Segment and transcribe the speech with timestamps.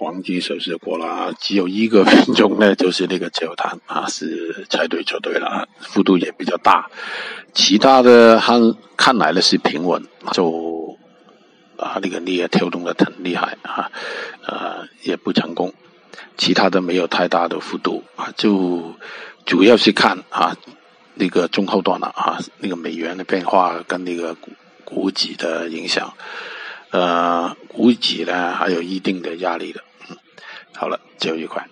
[0.00, 6.90] 黄金手势过了，只有一个分钟呢， 就是那个自由盘啊，是猜对就对了，幅度也比较大。
[7.52, 10.02] 其他的看看来呢是平稳，
[10.32, 10.96] 就
[11.76, 13.90] 啊那个力也跳动的很厉害啊，
[14.46, 15.74] 呃也不成功。
[16.38, 18.94] 其他的没有太大的幅度啊，就
[19.44, 20.56] 主要是看啊
[21.12, 24.50] 那个中后段了啊，那个美元的变化跟那个股
[24.86, 26.14] 股指的影响。
[26.92, 30.16] 呃，股指呢还有一定的压力的，嗯，
[30.74, 31.66] 好了，最后一块。